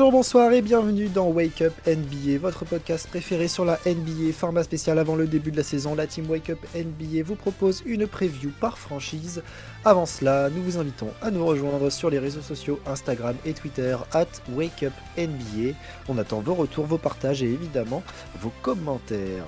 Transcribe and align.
Bonjour, 0.00 0.12
bonsoir 0.12 0.50
et 0.54 0.62
bienvenue 0.62 1.10
dans 1.10 1.28
Wake 1.28 1.60
Up 1.60 1.74
NBA, 1.86 2.38
votre 2.38 2.64
podcast 2.64 3.06
préféré 3.06 3.48
sur 3.48 3.66
la 3.66 3.78
NBA. 3.84 4.32
Format 4.32 4.62
spécial 4.62 4.98
avant 4.98 5.14
le 5.14 5.26
début 5.26 5.50
de 5.50 5.58
la 5.58 5.62
saison, 5.62 5.94
la 5.94 6.06
team 6.06 6.30
Wake 6.30 6.48
Up 6.48 6.58
NBA 6.74 7.22
vous 7.22 7.34
propose 7.34 7.82
une 7.84 8.06
preview 8.06 8.50
par 8.60 8.78
franchise. 8.78 9.42
Avant 9.84 10.06
cela, 10.06 10.48
nous 10.48 10.62
vous 10.62 10.78
invitons 10.78 11.10
à 11.20 11.30
nous 11.30 11.44
rejoindre 11.44 11.90
sur 11.90 12.08
les 12.08 12.18
réseaux 12.18 12.40
sociaux 12.40 12.80
Instagram 12.86 13.36
et 13.44 13.52
Twitter 13.52 13.94
at 14.14 14.24
Wake 14.54 14.84
Up 14.84 14.94
NBA. 15.18 15.76
On 16.08 16.16
attend 16.16 16.40
vos 16.40 16.54
retours, 16.54 16.86
vos 16.86 16.96
partages 16.96 17.42
et 17.42 17.52
évidemment 17.52 18.02
vos 18.40 18.52
commentaires. 18.62 19.44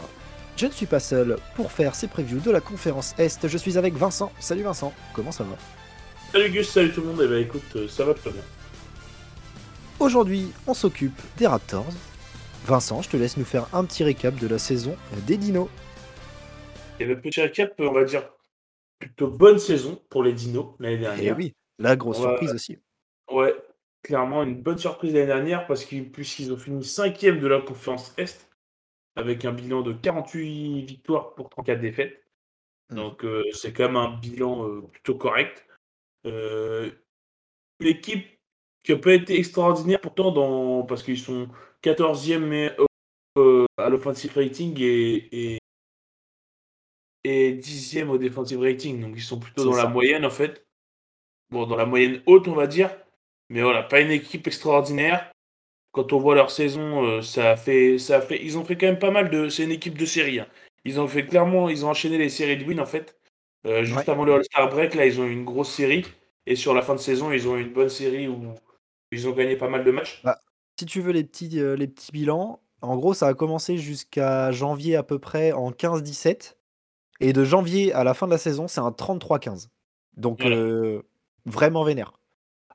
Je 0.59 0.67
ne 0.67 0.73
suis 0.73 0.85
pas 0.85 1.01
seul 1.01 1.39
pour 1.57 1.73
faire 1.73 1.95
ces 1.95 2.09
previews 2.09 2.41
de 2.41 2.51
la 2.51 2.61
conférence 2.61 3.15
Est. 3.17 3.49
Je 3.49 3.57
suis 3.57 3.79
avec 3.79 3.95
Vincent. 3.95 4.31
Salut 4.39 4.65
Vincent, 4.65 4.93
comment 5.15 5.33
ça 5.33 5.45
va? 5.45 5.57
Salut 6.31 6.51
Gus, 6.51 6.69
salut 6.69 6.93
tout 6.93 7.01
le 7.01 7.07
monde. 7.07 7.23
Et 7.23 7.27
bah 7.27 7.39
écoute, 7.39 7.63
euh, 7.75 7.89
ça 7.89 8.05
va 8.05 8.13
très 8.13 8.31
bien. 8.33 8.43
Aujourd'hui, 10.03 10.49
on 10.67 10.75
s'occupe 10.75 11.15
des 11.37 11.47
Raptors. 11.47 11.87
Vincent, 12.65 13.03
je 13.03 13.09
te 13.09 13.17
laisse 13.17 13.37
nous 13.37 13.45
faire 13.45 13.73
un 13.73 13.85
petit 13.85 14.03
récap 14.03 14.35
de 14.35 14.49
la 14.49 14.59
saison 14.59 14.97
des 15.29 15.37
Dinos. 15.37 15.69
Et 16.99 17.05
le 17.05 17.21
petit 17.21 17.41
récap, 17.41 17.73
on 17.79 17.93
va 17.93 18.03
dire 18.03 18.29
plutôt 18.99 19.29
bonne 19.29 19.61
saison 19.61 20.03
pour 20.11 20.25
les 20.25 20.33
Dinos 20.33 20.75
l'année 20.81 20.97
Et 20.97 20.99
dernière. 20.99 21.37
oui, 21.37 21.55
la 21.79 21.95
grosse 21.95 22.19
surprise 22.19 22.53
aussi. 22.53 22.79
Ouais, 23.31 23.55
clairement 24.03 24.43
une 24.43 24.61
bonne 24.61 24.77
surprise 24.77 25.15
l'année 25.15 25.27
dernière 25.27 25.69
parce 25.69 25.85
qu'ils 25.85 26.11
puisqu'ils 26.11 26.53
ont 26.53 26.57
fini 26.59 26.83
cinquième 26.83 27.39
de 27.39 27.47
la 27.47 27.61
conférence 27.61 28.13
Est 28.19 28.51
avec 29.15 29.45
un 29.45 29.53
bilan 29.53 29.83
de 29.83 29.93
48 29.93 30.83
victoires 30.83 31.33
pour 31.37 31.49
34 31.49 31.81
défaites. 31.81 32.25
Mm. 32.91 32.97
Donc 32.97 33.25
euh, 33.25 33.45
c'est 33.53 33.73
quand 33.73 33.85
même 33.85 33.97
un 33.97 34.19
bilan 34.19 34.67
euh, 34.67 34.81
plutôt 34.81 35.15
correct. 35.15 35.65
Euh, 36.27 36.91
une 37.79 37.87
équipe 37.87 38.27
qui 38.83 38.93
n'a 38.93 38.99
pas 38.99 39.15
été 39.15 39.39
extraordinaire 39.39 40.01
pourtant 40.01 40.31
dans 40.33 40.83
parce 40.85 41.03
qu'ils 41.03 41.19
sont 41.19 41.49
14e 41.83 42.45
mais, 42.47 42.75
euh, 43.39 43.67
à 43.79 43.89
l'offensive 43.89 44.33
rating 44.37 44.77
et, 44.81 45.55
et, 45.55 45.59
et 47.25 47.53
10e 47.55 48.09
au 48.11 48.19
defensive 48.19 48.61
rating. 48.61 49.01
Donc 49.01 49.15
ils 49.17 49.23
sont 49.23 49.39
plutôt 49.39 49.65
dans 49.65 49.73
ça. 49.73 49.85
la 49.85 49.89
moyenne 49.89 50.25
en 50.25 50.31
fait. 50.31 50.67
Bon, 51.51 51.67
dans 51.67 51.77
la 51.77 51.87
moyenne 51.87 52.23
haute, 52.27 52.49
on 52.49 52.55
va 52.55 52.67
dire. 52.67 52.91
Mais 53.51 53.63
voilà, 53.63 53.83
pas 53.83 54.01
une 54.01 54.11
équipe 54.11 54.47
extraordinaire. 54.47 55.31
Quand 55.93 56.13
on 56.13 56.19
voit 56.19 56.35
leur 56.35 56.51
saison, 56.51 57.05
euh, 57.07 57.23
ça 57.23 57.51
a 57.53 57.57
fait, 57.57 57.99
ça 57.99 58.17
a 58.19 58.21
fait, 58.23 58.43
ils 58.43 58.59
ont 58.59 58.65
fait 58.65 58.77
quand 58.77 58.87
même 58.87 58.99
pas 58.99 59.11
mal 59.11 59.31
de. 59.31 59.49
C'est 59.49 59.65
une 59.65 59.73
équipe 59.73 59.99
de 59.99 60.07
série. 60.07 60.41
hein. 60.41 60.49
Ils 60.85 61.01
ont 61.01 61.09
fait 61.09 61.27
clairement, 61.27 61.69
ils 61.69 61.85
ont 61.85 61.91
enchaîné 61.91 62.19
les 62.19 62.31
séries 62.31 62.57
de 62.57 62.65
win 62.65 62.81
en 62.81 62.87
fait. 62.87 63.19
Euh, 63.67 63.85
juste 63.85 64.09
Ouais. 64.09 64.11
avant 64.11 64.25
le 64.25 64.35
All-Star 64.35 64.69
Break, 64.71 64.95
là, 64.95 65.07
ils 65.07 65.21
ont 65.21 65.27
eu 65.27 65.33
une 65.33 65.45
grosse 65.45 65.71
série. 65.73 66.05
Et 66.47 66.57
sur 66.57 66.75
la 66.75 66.83
fin 66.83 66.95
de 66.95 67.01
saison, 67.01 67.31
ils 67.33 67.47
ont 67.49 67.57
eu 67.57 67.63
une 67.63 67.73
bonne 67.73 67.89
série 67.91 68.27
où 68.29 68.55
ils 69.13 69.29
ont 69.29 69.33
gagné 69.33 69.57
pas 69.57 69.69
mal 69.69 69.85
de 69.85 69.91
matchs. 69.93 70.23
Si 70.79 70.87
tu 70.87 71.01
veux 71.01 71.13
les 71.13 71.25
petits, 71.25 71.61
euh, 71.61 71.77
les 71.77 71.87
petits 71.87 72.11
bilans, 72.13 72.61
en 72.81 72.97
gros, 72.97 73.15
ça 73.15 73.29
a 73.29 73.35
commencé 73.35 73.79
jusqu'à 73.79 74.51
janvier 74.53 74.97
à 74.97 75.03
peu 75.03 75.19
près 75.19 75.53
en 75.53 75.71
15-17. 75.71 76.57
Et 77.21 77.33
de 77.33 77.45
janvier 77.45 77.93
à 77.93 78.03
la 78.05 78.15
fin 78.15 78.27
de 78.27 78.33
la 78.33 78.39
saison, 78.39 78.67
c'est 78.67 78.81
un 78.81 78.91
33-15. 78.91 79.69
Donc, 80.17 80.41
Voilà. 80.41 80.57
euh, 80.57 81.03
vraiment 81.47 81.85
vénère. 81.85 82.15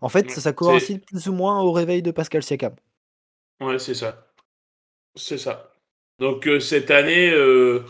En 0.02 0.09
fait, 0.09 0.28
Ouais, 0.28 0.34
ça, 0.34 0.42
ça 0.42 0.53
coïncide 0.53 1.03
plus 1.06 1.28
ou 1.28 1.34
moins 1.34 1.62
au 1.62 1.72
réveil 1.74 2.02
de 2.02 2.12
Pascal 2.12 2.44
Siakam. 2.44 2.76
Ouais, 3.59 3.80
c'est 3.80 3.96
ça. 3.96 4.31
C'est 5.16 5.38
ça. 5.38 5.72
Donc 6.20 6.47
euh, 6.47 6.59
cette 6.59 6.92
année, 6.92 7.30
euh, 7.31 7.84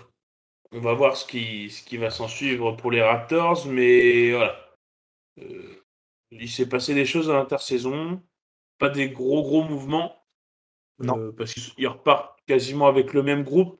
on 0.71 0.79
va 0.81 0.93
voir 0.93 1.17
ce 1.17 1.25
qui, 1.25 1.69
ce 1.69 1.83
qui 1.83 1.97
va 1.97 2.09
s'en 2.09 2.27
suivre 2.27 2.73
pour 2.73 2.91
les 2.91 3.01
Raptors, 3.01 3.67
mais 3.67 4.31
voilà. 4.31 4.55
Il 6.31 6.49
s'est 6.49 6.67
passé 6.69 6.93
des 6.93 7.05
choses 7.05 7.29
à 7.29 7.33
l'intersaison, 7.33 8.21
pas 8.77 8.89
des 8.89 9.09
gros 9.09 9.41
gros 9.43 9.63
mouvements, 9.63 10.23
Non. 10.99 11.17
euh, 11.19 11.31
parce 11.31 11.53
qu'ils 11.53 11.87
repartent 11.87 12.39
quasiment 12.45 12.87
avec 12.87 13.13
le 13.13 13.23
même 13.23 13.43
groupe. 13.43 13.79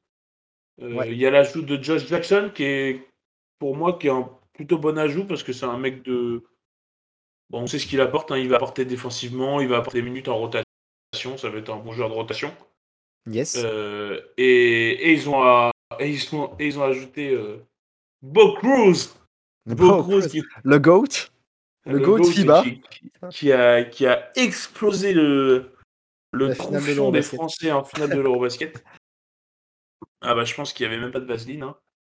Euh, 0.82 0.94
Ouais. 0.94 1.12
Il 1.12 1.18
y 1.18 1.26
a 1.26 1.32
l'ajout 1.32 1.62
de 1.64 1.82
Josh 1.82 2.06
Jackson 2.08 2.52
qui 2.54 2.64
est, 2.64 3.08
pour 3.60 3.76
moi, 3.76 3.98
qui 3.98 4.08
est 4.08 4.12
un 4.12 4.30
plutôt 4.54 4.78
bon 4.78 4.98
ajout 4.98 5.26
parce 5.26 5.44
que 5.44 5.54
c'est 5.54 5.66
un 5.66 5.78
mec 5.78 6.04
de. 6.04 6.44
Bon, 7.50 7.62
on 7.62 7.68
sait 7.68 7.80
ce 7.80 7.88
qu'il 7.88 8.02
apporte. 8.02 8.32
hein. 8.32 8.38
Il 8.38 8.50
va 8.50 8.58
apporter 8.58 8.86
défensivement, 8.86 9.60
il 9.62 9.68
va 9.68 9.78
apporter 9.78 10.02
des 10.02 10.08
minutes 10.08 10.28
en 10.28 10.38
rotation. 10.38 10.66
Ça 11.38 11.50
va 11.50 11.58
être 11.60 11.70
un 11.72 11.78
bon 11.78 11.94
joueur 11.94 12.10
de 12.10 12.14
rotation. 12.14 12.54
Yes. 13.30 13.56
Euh, 13.58 14.22
et, 14.38 15.10
et 15.10 15.14
ils 15.14 15.30
ont, 15.30 15.72
et 16.00 16.10
ils 16.10 16.36
ont, 16.36 16.56
et 16.60 16.68
ils 16.68 16.78
ont 16.80 16.84
ajouté 16.84 17.36
Bo 18.22 18.54
Cruz. 18.56 19.16
Bo 19.66 19.76
Bo 19.76 20.04
Cruz 20.04 20.20
Cruz, 20.22 20.28
qui, 20.32 20.44
Le 20.64 20.80
GOAT. 20.80 21.30
Le 21.88 22.00
GOAT 22.00 22.18
GOAT 22.18 22.24
FIBA. 22.32 22.64
Qui, 23.32 23.52
a, 23.52 23.84
qui 23.84 24.06
a 24.06 24.32
explosé 24.36 25.14
le, 25.14 25.74
le 26.34 26.50
de 26.50 26.54
des. 26.54 27.22
Français 27.36 27.72
en 27.72 27.84
finale 27.84 28.10
de 28.10 28.20
l'Eurobasket. 28.20 28.84
Ah 30.22 30.34
bah 30.34 30.46
je 30.46 30.56
pense 30.56 30.74
qu'il 30.74 30.88
n'y 30.88 30.94
avait 30.94 31.02
même 31.02 31.12
pas 31.12 31.20
de 31.20 31.26
vaseline. 31.26 31.62
hein. 31.64 31.78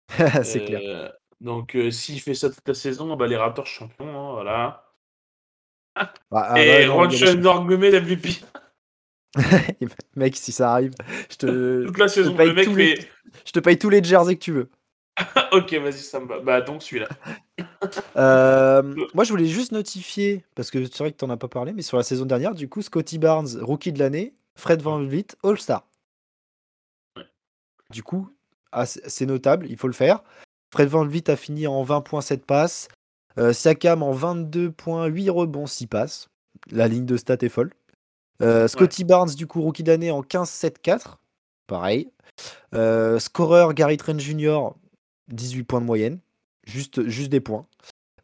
c'est 0.44 0.64
clair. 0.64 0.80
Euh, 0.84 1.08
Donc 1.40 1.74
euh, 1.74 1.90
s'il 1.90 2.20
fait 2.20 2.32
ça 2.34 2.48
toute 2.48 2.66
la 2.66 2.74
saison, 2.74 3.16
bah, 3.16 3.26
les 3.26 3.36
Raptors 3.36 3.66
champions, 3.66 4.08
hein, 4.08 4.32
voilà. 4.34 4.84
Bah, 6.30 6.46
ah, 6.50 6.62
et 6.62 6.68
ouais, 6.68 6.86
non, 6.86 6.94
Ron 6.94 7.08
il 7.10 7.18
y 7.20 7.24
a 7.24 7.34
des 7.34 7.42
Gourmet 7.42 7.90
MVP 8.00 8.28
Mec, 10.16 10.36
si 10.36 10.52
ça 10.52 10.72
arrive, 10.74 10.92
je 11.30 11.36
te, 11.36 11.86
toute 11.86 11.98
la 11.98 12.06
je 12.06 12.14
te 12.14 12.20
saison. 12.20 12.36
paye 12.36 12.48
Le 12.48 12.54
mec 12.54 12.64
tous 12.66 12.74
les- 12.76 12.96
fait 12.96 13.08
je 13.44 13.52
te 13.52 13.58
paye 13.60 13.78
tous 13.78 13.90
les 13.90 14.02
jerseys 14.02 14.36
que 14.36 14.44
tu 14.44 14.52
veux. 14.52 14.70
Ok, 15.52 15.72
vas-y, 15.74 15.94
ça 15.94 16.20
me 16.20 16.26
va. 16.26 16.40
Bah 16.40 16.60
donc 16.60 16.82
celui-là. 16.82 17.08
Euh, 18.16 18.82
moi, 19.14 19.24
je 19.24 19.30
voulais 19.30 19.46
juste 19.46 19.72
notifier, 19.72 20.44
parce 20.56 20.70
que 20.70 20.84
c'est 20.84 20.98
vrai 20.98 21.12
que 21.12 21.16
tu 21.16 21.24
n'en 21.24 21.32
as 21.32 21.36
pas 21.36 21.48
parlé, 21.48 21.72
mais 21.72 21.82
sur 21.82 21.96
la 21.96 22.02
saison 22.02 22.24
dernière, 22.24 22.54
du 22.54 22.68
coup, 22.68 22.82
Scotty 22.82 23.18
Barnes, 23.18 23.48
rookie 23.60 23.92
de 23.92 24.00
l'année, 24.00 24.34
Fred 24.56 24.82
Van 24.82 25.02
Vliet, 25.02 25.28
All-Star. 25.44 25.86
Ouais. 27.16 27.24
Du 27.90 28.02
coup, 28.02 28.30
ah, 28.72 28.84
c'est 28.86 29.26
notable, 29.26 29.66
il 29.70 29.76
faut 29.76 29.86
le 29.86 29.92
faire. 29.92 30.22
Fred 30.72 30.88
Van 30.88 31.04
Vliet 31.04 31.30
a 31.30 31.36
fini 31.36 31.68
en 31.68 31.84
20.7 31.84 32.38
passes, 32.38 32.88
euh, 33.38 33.52
Siakam 33.52 34.02
en 34.02 34.12
22.8 34.12 35.30
rebonds, 35.30 35.66
6 35.66 35.86
passes. 35.86 36.28
La 36.70 36.88
ligne 36.88 37.06
de 37.06 37.16
stats 37.16 37.36
est 37.40 37.48
folle. 37.48 37.72
Euh, 38.42 38.66
Scotty 38.68 39.04
Barnes, 39.04 39.30
du 39.30 39.46
coup, 39.46 39.62
rookie 39.62 39.84
de 39.84 39.90
l'année 39.90 40.10
en 40.10 40.22
15.7-4. 40.22 41.18
Pareil. 41.66 42.10
Euh, 42.74 43.18
scoreur 43.18 43.74
Gary 43.74 43.96
Trent 43.96 44.18
Jr., 44.18 44.70
18 45.28 45.64
points 45.64 45.80
de 45.80 45.86
moyenne. 45.86 46.18
Juste, 46.64 47.00
des 47.00 47.40
points. 47.40 47.66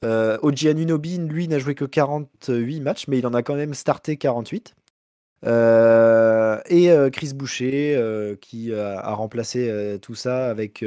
Euh, 0.04 0.38
Oji 0.42 0.68
Anunoby, 0.68 1.18
lui, 1.18 1.48
n'a 1.48 1.58
joué 1.58 1.74
que 1.74 1.84
48 1.84 2.80
matchs, 2.80 3.08
mais 3.08 3.18
il 3.18 3.26
en 3.26 3.34
a 3.34 3.42
quand 3.42 3.54
même 3.54 3.74
starté 3.74 4.16
48. 4.16 4.74
Euh, 5.46 6.60
et 6.66 6.90
euh, 6.90 7.10
Chris 7.10 7.32
Boucher, 7.34 7.96
euh, 7.96 8.36
qui 8.36 8.72
a, 8.74 9.14
remplacé 9.14 9.98
tout 10.00 10.14
ça 10.14 10.48
avec 10.48 10.84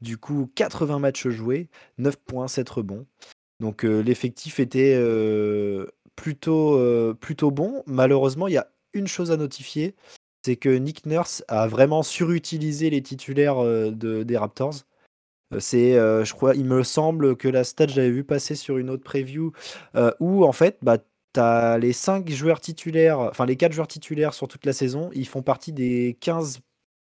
du 0.00 0.18
coup 0.18 0.50
80 0.54 0.98
matchs 0.98 1.28
joués, 1.28 1.68
9 1.98 2.16
points, 2.16 2.48
7 2.48 2.68
rebonds. 2.68 3.06
Donc 3.60 3.82
l'effectif 3.84 4.60
était 4.60 4.98
plutôt, 6.14 7.14
plutôt 7.14 7.50
bon. 7.50 7.82
Malheureusement, 7.86 8.48
il 8.48 8.54
y 8.54 8.58
a 8.58 8.68
une 8.92 9.06
chose 9.06 9.30
à 9.30 9.36
notifier, 9.36 9.94
c'est 10.44 10.56
que 10.56 10.68
Nick 10.68 11.06
Nurse 11.06 11.44
a 11.48 11.66
vraiment 11.66 12.02
surutilisé 12.02 12.90
les 12.90 13.02
titulaires 13.02 13.62
de- 13.62 14.22
des 14.22 14.36
Raptors. 14.36 14.84
Euh, 15.52 15.60
C'est, 15.60 15.96
euh, 15.96 16.24
je 16.24 16.34
crois, 16.34 16.54
il 16.54 16.64
me 16.64 16.82
semble 16.82 17.36
que 17.36 17.48
la 17.48 17.64
stat, 17.64 17.86
j'avais 17.88 18.10
vu 18.10 18.24
passer 18.24 18.54
sur 18.54 18.78
une 18.78 18.90
autre 18.90 19.04
preview, 19.04 19.52
euh, 19.94 20.10
où 20.20 20.44
en 20.44 20.52
fait, 20.52 20.78
bah, 20.82 20.98
tu 20.98 21.40
as 21.40 21.78
les 21.78 21.92
5 21.92 22.28
joueurs 22.30 22.60
titulaires, 22.60 23.18
enfin 23.18 23.46
les 23.46 23.56
4 23.56 23.72
joueurs 23.72 23.88
titulaires 23.88 24.34
sur 24.34 24.48
toute 24.48 24.66
la 24.66 24.72
saison, 24.72 25.10
ils 25.14 25.28
font 25.28 25.42
partie 25.42 25.72
des 25.72 26.16
15 26.20 26.60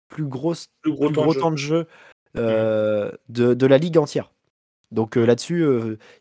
plus 0.09 0.25
grosses 0.25 0.69
Plus 0.83 0.93
gros 0.93 1.07
plus 1.07 1.15
temps 1.15 1.21
de 1.23 1.25
gros 1.27 1.35
jeu. 1.35 1.41
temps 1.41 1.51
de 1.51 1.57
jeu 1.57 1.87
de, 2.35 3.55
de 3.55 3.67
la 3.67 3.79
ligue 3.79 3.99
entière. 3.99 4.31
Donc 4.93 5.15
là-dessus, 5.15 5.65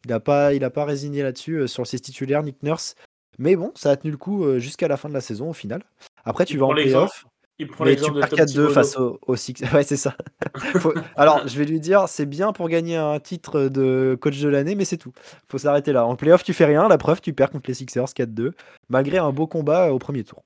il 0.06 0.10
n'a 0.12 0.20
pas, 0.20 0.54
il 0.54 0.64
a 0.64 0.70
pas 0.70 0.86
résigné 0.86 1.24
là-dessus 1.24 1.68
sur 1.68 1.88
ses 1.88 2.00
titulaires, 2.00 2.44
Nick 2.44 2.62
Nurse. 2.62 2.96
Mais 3.40 3.56
bon, 3.56 3.72
ça 3.74 3.92
a 3.92 3.98
tenu 3.98 4.12
le 4.12 4.18
coup 4.18 4.60
jusqu'à 4.60 4.88
la 4.88 4.98
fin 4.98 5.10
de 5.10 5.14
la 5.14 5.22
saison 5.22 5.50
au 5.50 5.54
final. 5.54 5.84
Après, 6.24 6.46
tu 6.46 6.58
vas 6.58 6.68
en 6.68 6.74
playoff, 6.74 7.26
Il 7.62 7.68
prend 7.68 7.84
mais 7.84 7.92
tu 7.92 8.02
l'exemple 8.02 8.16
de 8.16 8.20
perds 8.22 8.30
Tom 8.30 8.40
4-2 8.40 8.46
Thibodeau. 8.48 8.70
face 8.74 8.98
au, 8.98 9.20
au 9.28 9.36
Six. 9.36 9.54
Ouais, 9.74 9.84
c'est 9.84 9.98
ça. 9.98 10.16
Faut- 10.80 10.94
Alors, 11.16 11.46
je 11.48 11.58
vais 11.60 11.66
lui 11.66 11.80
dire, 11.82 12.08
c'est 12.08 12.26
bien 12.26 12.54
pour 12.54 12.70
gagner 12.70 12.96
un 12.96 13.20
titre 13.20 13.64
de 13.68 14.18
coach 14.20 14.40
de 14.40 14.48
l'année, 14.48 14.76
mais 14.76 14.86
c'est 14.86 14.98
tout. 14.98 15.12
Faut 15.48 15.58
s'arrêter 15.58 15.92
là. 15.92 16.06
En 16.06 16.16
playoff, 16.16 16.44
tu 16.44 16.54
fais 16.54 16.66
rien. 16.66 16.88
La 16.88 16.98
preuve, 16.98 17.20
tu 17.22 17.34
perds 17.34 17.52
contre 17.52 17.70
les 17.70 17.74
Sixers 17.74 18.06
4-2, 18.06 18.54
malgré 18.88 19.18
un 19.18 19.32
beau 19.32 19.46
combat 19.46 19.92
au 19.92 20.00
premier 20.00 20.24
tour. 20.24 20.44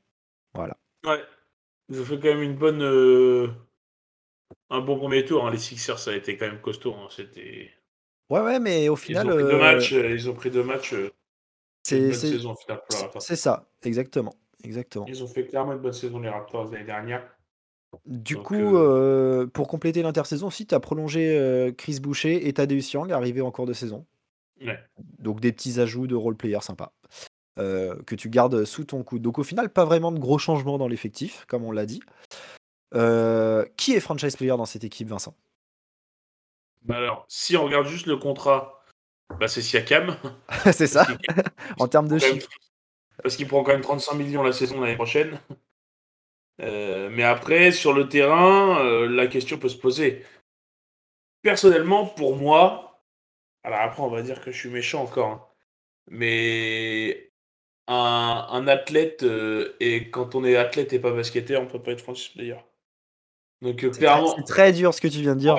Voilà. 0.56 0.76
Ouais. 1.06 1.22
Ils 1.90 2.02
ont 2.02 2.06
fait 2.06 2.18
quand 2.20 2.30
même 2.30 2.42
une 2.42 2.56
bonne. 2.56 2.82
euh, 2.82 3.48
Un 4.72 4.80
bon 4.82 4.98
premier 4.98 5.24
tour. 5.24 5.46
hein. 5.46 5.52
Les 5.52 5.58
Sixers, 5.60 6.00
ça 6.00 6.12
a 6.12 6.16
été 6.16 6.36
quand 6.38 6.48
même 6.48 6.62
costaud. 6.62 6.96
hein. 6.96 7.08
C'était. 7.16 7.70
Ouais, 8.32 8.40
ouais, 8.40 8.60
mais 8.60 8.90
au 8.90 8.96
Ils 8.96 9.00
final, 9.00 9.28
ont 9.30 9.36
pris 9.36 9.44
deux 9.44 9.50
euh, 9.52 9.60
matchs. 9.60 9.94
euh, 9.94 10.12
Ils 10.16 10.30
ont 10.30 10.34
pris 10.34 10.50
deux 10.50 10.64
matchs. 10.64 10.94
euh, 10.94 11.12
saison 11.84 12.56
final 12.56 12.80
c'est 13.20 13.36
ça, 13.36 13.68
exactement. 13.84 14.34
Exactement. 14.64 15.06
Ils 15.08 15.24
ont 15.24 15.28
fait 15.28 15.46
clairement 15.46 15.74
une 15.74 15.80
bonne 15.80 15.94
saison 15.94 16.20
les 16.20 16.30
Raptors 16.30 16.72
l'année 16.72 16.86
dernière. 16.86 17.24
Du 18.06 18.36
Donc, 18.36 18.46
coup, 18.46 18.78
euh, 18.78 19.46
pour 19.48 19.68
compléter 19.68 20.02
l'intersaison 20.02 20.48
aussi, 20.48 20.66
tu 20.66 20.74
as 20.74 20.80
prolongé 20.80 21.38
euh, 21.38 21.72
Chris 21.72 22.00
Boucher 22.00 22.48
et 22.48 22.54
Tadeusz 22.54 22.92
Young, 22.94 23.12
arrivé 23.12 23.42
en 23.42 23.52
cours 23.52 23.68
de 23.68 23.74
saison. 23.74 24.06
Ouais. 24.62 24.80
Donc 25.20 25.42
des 25.42 25.52
petits 25.52 25.80
ajouts 25.80 26.08
de 26.08 26.16
role 26.16 26.36
player 26.38 26.60
sympa. 26.62 26.94
que 27.58 28.16
tu 28.16 28.30
gardes 28.30 28.66
sous 28.66 28.86
ton 28.86 29.04
coude. 29.04 29.22
Donc 29.22 29.38
au 29.38 29.44
final, 29.44 29.70
pas 29.70 29.86
vraiment 29.86 30.12
de 30.12 30.20
gros 30.20 30.40
changements 30.40 30.78
dans 30.78 30.88
l'effectif, 30.88 31.46
comme 31.48 31.64
on 31.64 31.72
l'a 31.72 31.86
dit. 31.86 32.02
qui 33.78 33.94
est 33.94 34.00
franchise 34.00 34.36
player 34.36 34.58
dans 34.58 34.66
cette 34.66 34.84
équipe, 34.84 35.10
Vincent? 35.10 35.36
Bah 36.84 36.98
alors, 36.98 37.26
si 37.30 37.56
on 37.56 37.64
regarde 37.64 37.88
juste 37.88 38.08
le 38.08 38.18
contrat, 38.18 38.84
bah 39.40 39.48
c'est 39.48 39.62
Siakam. 39.62 40.18
c'est 40.74 40.88
ça, 40.88 41.08
en 41.80 41.88
termes 41.88 42.10
de 42.10 42.18
chiffres. 42.18 42.50
Parce 43.22 43.36
qu'il 43.36 43.48
prend 43.48 43.64
quand 43.64 43.72
même 43.72 43.82
35 43.82 44.16
millions 44.16 44.44
la 44.44 44.54
saison 44.54 44.82
l'année 44.82 44.96
prochaine. 44.96 45.40
Euh, 46.62 47.10
mais 47.12 47.24
après, 47.24 47.72
sur 47.72 47.94
le 47.94 48.08
terrain, 48.08 48.80
euh, 48.86 49.08
la 49.08 49.28
question 49.28 49.58
peut 49.58 49.70
se 49.70 49.78
poser. 49.78 50.24
Personnellement, 51.42 52.06
pour 52.06 52.36
moi, 52.36 53.02
alors 53.64 53.80
après, 53.80 54.02
on 54.02 54.10
va 54.10 54.22
dire 54.22 54.42
que 54.42 54.52
je 54.52 54.58
suis 54.58 54.70
méchant 54.70 55.04
encore, 55.04 55.28
hein, 55.28 55.42
mais 56.10 57.32
un, 57.88 58.68
athlète, 58.68 59.24
euh, 59.24 59.76
et 59.80 60.10
quand 60.10 60.36
on 60.36 60.46
est 60.46 60.56
athlète 60.56 60.94
et 60.94 61.00
pas 61.00 61.12
basketteur, 61.12 61.62
on 61.62 61.66
peut 61.66 61.82
pas 61.82 61.92
être 61.92 62.02
franchise 62.02 62.30
player. 62.30 62.58
Donc 63.62 63.90
clairement. 63.92 64.36
C'est 64.36 64.44
très 64.44 64.74
dur 64.74 64.94
ce 64.94 65.02
que 65.02 65.08
tu 65.08 65.20
viens 65.20 65.36
de 65.36 65.40
dire 65.40 65.56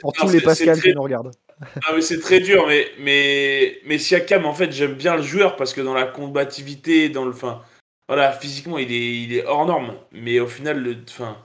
pour, 0.00 0.12
tous 0.12 0.28
les 0.28 0.40
Pascal 0.40 0.80
qui 0.80 0.94
nous 0.94 1.02
regardent. 1.02 1.32
Ah, 1.60 1.92
mais 1.94 2.02
c'est 2.02 2.20
très 2.20 2.40
dur, 2.40 2.66
mais, 2.66 2.90
mais, 2.98 3.80
mais 3.84 3.98
Siakam, 3.98 4.44
en 4.44 4.52
fait, 4.52 4.72
j'aime 4.72 4.94
bien 4.94 5.16
le 5.16 5.22
joueur 5.22 5.56
parce 5.56 5.72
que 5.72 5.80
dans 5.80 5.94
la 5.94 6.06
combativité, 6.06 7.08
dans 7.08 7.24
le. 7.24 7.32
Fin, 7.32 7.62
voilà, 8.08 8.32
physiquement, 8.32 8.78
il 8.78 8.92
est, 8.92 9.22
il 9.22 9.34
est 9.34 9.44
hors 9.46 9.66
norme. 9.66 9.96
Mais 10.12 10.38
au 10.40 10.46
final, 10.46 10.82
le, 10.82 10.96
fin, 11.06 11.38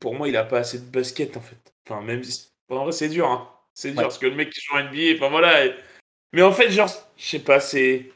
pour 0.00 0.14
moi, 0.14 0.28
il 0.28 0.36
a 0.36 0.44
pas 0.44 0.58
assez 0.58 0.78
de 0.78 0.90
basket, 0.90 1.36
en 1.36 1.40
fait. 1.40 1.74
Enfin, 1.88 2.02
même 2.02 2.22
si. 2.22 2.48
En 2.68 2.84
vrai, 2.84 2.92
c'est 2.92 3.08
dur, 3.08 3.28
hein. 3.30 3.50
C'est 3.72 3.92
dur 3.92 4.02
parce 4.02 4.18
que 4.18 4.26
le 4.26 4.34
mec 4.34 4.50
qui 4.50 4.60
joue 4.60 4.74
en 4.74 4.80
NBA, 4.80 5.16
enfin 5.16 5.30
voilà. 5.30 5.72
Mais 6.32 6.42
en 6.42 6.52
fait, 6.52 6.70
genre, 6.70 6.90
je 7.16 7.24
sais 7.24 7.38
pas, 7.38 7.60
c'est. 7.60 8.10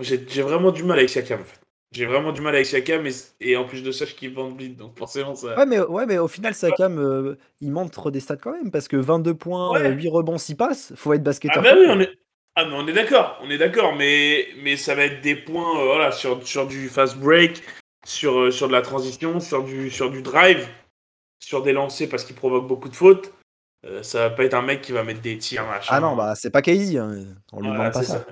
J'ai 0.00 0.42
vraiment 0.42 0.72
du 0.72 0.82
mal 0.82 0.98
avec 0.98 1.10
Siakam, 1.10 1.42
en 1.42 1.44
fait. 1.44 1.59
J'ai 1.92 2.06
vraiment 2.06 2.30
du 2.30 2.40
mal 2.40 2.54
avec 2.54 2.66
Siakam 2.66 3.04
et, 3.06 3.12
et 3.40 3.56
en 3.56 3.64
plus 3.64 3.82
de 3.82 3.90
ça, 3.90 4.04
je 4.04 4.14
kiffe 4.14 4.34
Van 4.34 4.48
Vliet, 4.48 4.68
donc 4.70 4.96
forcément 4.96 5.34
ça. 5.34 5.56
Ouais, 5.56 5.66
mais, 5.66 5.80
ouais, 5.80 6.06
mais 6.06 6.18
au 6.18 6.28
final, 6.28 6.54
Siakam, 6.54 6.98
euh, 6.98 7.34
il 7.60 7.72
montre 7.72 8.12
des 8.12 8.20
stats 8.20 8.36
quand 8.36 8.52
même 8.52 8.70
parce 8.70 8.86
que 8.86 8.96
22 8.96 9.34
points, 9.34 9.76
8 9.76 10.08
rebonds, 10.08 10.38
6 10.38 10.54
passes, 10.54 10.92
faut 10.94 11.12
être 11.14 11.24
basketteur. 11.24 11.64
Ah, 11.66 11.74
bah 11.74 11.76
oui, 11.76 11.86
on 11.88 11.98
est, 11.98 12.10
ah, 12.54 12.64
mais 12.64 12.74
on 12.74 12.86
est 12.86 12.92
d'accord, 12.92 13.40
on 13.42 13.50
est 13.50 13.58
d'accord, 13.58 13.96
mais, 13.96 14.46
mais 14.62 14.76
ça 14.76 14.94
va 14.94 15.04
être 15.04 15.20
des 15.20 15.34
points 15.34 15.80
euh, 15.80 15.84
voilà, 15.86 16.12
sur, 16.12 16.46
sur 16.46 16.68
du 16.68 16.88
fast 16.88 17.16
break, 17.16 17.60
sur, 18.06 18.38
euh, 18.38 18.50
sur 18.52 18.68
de 18.68 18.72
la 18.72 18.82
transition, 18.82 19.40
sur 19.40 19.64
du, 19.64 19.90
sur 19.90 20.10
du 20.10 20.22
drive, 20.22 20.68
sur 21.40 21.60
des 21.60 21.72
lancers 21.72 22.08
parce 22.08 22.24
qu'il 22.24 22.36
provoque 22.36 22.68
beaucoup 22.68 22.88
de 22.88 22.94
fautes. 22.94 23.32
ça 24.02 24.28
va 24.28 24.30
pas 24.30 24.44
être 24.44 24.54
un 24.54 24.62
mec 24.62 24.80
qui 24.80 24.92
va 24.92 25.02
mettre 25.02 25.22
des 25.22 25.38
tirs. 25.38 25.66
Machin. 25.66 25.92
Ah 25.92 25.98
non, 25.98 26.14
bah 26.14 26.34
c'est 26.36 26.50
pas 26.50 26.62
KD, 26.62 26.98
hein. 26.98 27.24
on 27.52 27.62
lui 27.62 27.68
demande 27.68 27.92
pas 27.92 28.04
ça. 28.04 28.24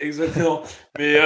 Exactement. 0.00 0.64
mais 0.98 1.20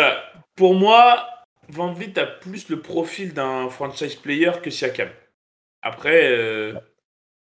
pour 0.55 0.75
moi, 0.75 1.38
Van 1.69 1.93
Vliet 1.93 2.19
a 2.19 2.27
plus 2.27 2.69
le 2.69 2.81
profil 2.81 3.35
d'un 3.35 3.69
franchise 3.69 4.15
player 4.15 4.53
que 4.63 4.71
Siakam. 4.71 5.09
Après, 5.83 6.31
euh, 6.33 6.75